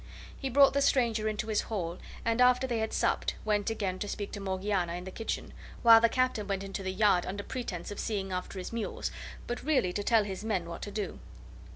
[0.35, 4.07] He brought the stranger into his hall, and after they had supped went again to
[4.07, 7.91] speak to Morgiana in the kitchen, while the Captain went into the yard under pretense
[7.91, 9.11] of seeing after his mules,
[9.45, 11.19] but really to tell his men what to do.